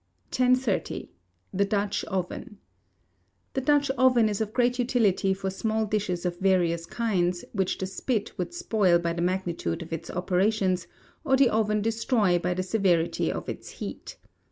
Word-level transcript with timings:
1030. 0.35 1.11
The 1.53 1.63
Dutch 1.63 2.03
Oven. 2.05 2.57
The 3.53 3.61
Dutch 3.61 3.91
oven 3.99 4.29
is 4.29 4.41
of 4.41 4.51
great 4.51 4.79
utility 4.79 5.31
for 5.31 5.51
small 5.51 5.85
dishes 5.85 6.25
of 6.25 6.39
various 6.39 6.87
kinds, 6.87 7.45
which 7.53 7.77
the 7.77 7.85
Spit 7.85 8.35
would 8.35 8.51
spoil 8.51 8.97
by 8.97 9.13
the 9.13 9.21
magnitude 9.21 9.83
of 9.83 9.93
its 9.93 10.09
operations, 10.09 10.87
or 11.23 11.37
the 11.37 11.49
Oven 11.49 11.83
destroy 11.83 12.39
by 12.39 12.55
the 12.55 12.63
severity 12.63 13.31
of 13.31 13.47
its 13.47 13.69
heat. 13.77 14.17